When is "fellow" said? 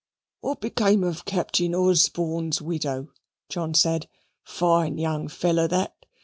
5.27-5.67